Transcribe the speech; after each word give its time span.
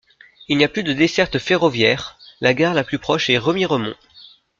Il 0.47 0.57
n'y 0.57 0.63
a 0.63 0.67
plus 0.67 0.81
de 0.81 0.93
desserte 0.93 1.37
ferroviaire, 1.37 2.17
la 2.39 2.55
gare 2.55 2.73
la 2.73 2.83
plus 2.83 2.97
proche 2.97 3.29
est 3.29 3.37
Remiremont. 3.37 3.93